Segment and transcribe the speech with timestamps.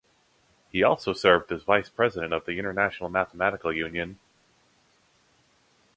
[0.71, 4.17] He also served as Vice-President of the International Mathematical Union.